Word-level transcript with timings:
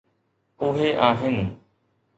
اهي 0.61 0.97
آهن. 0.99 1.57